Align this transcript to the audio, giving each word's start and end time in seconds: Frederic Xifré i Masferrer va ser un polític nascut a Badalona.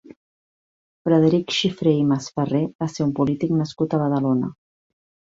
Frederic 1.09 1.51
Xifré 1.57 1.91
i 1.97 2.07
Masferrer 2.11 2.61
va 2.83 2.87
ser 2.93 3.03
un 3.05 3.11
polític 3.19 3.53
nascut 3.59 3.93
a 3.93 3.99
Badalona. 4.05 4.51